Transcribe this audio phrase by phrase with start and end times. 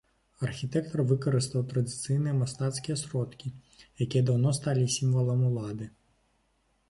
[0.45, 3.53] Архітэктар выкарыстаў традыцыйныя мастацкія сродкі,
[4.05, 5.85] якія даўно сталі сімвалам улады.